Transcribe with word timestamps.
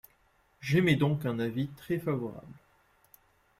J’émets 0.61 0.95
donc 0.95 1.27
un 1.27 1.37
avis 1.37 1.67
très 1.67 1.99
favorable. 1.99 2.55